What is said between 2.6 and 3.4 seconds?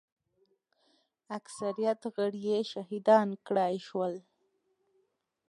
شهیدان